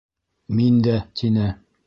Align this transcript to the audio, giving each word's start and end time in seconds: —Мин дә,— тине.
—Мин 0.59 0.79
дә,— 0.89 0.97
тине. 1.23 1.47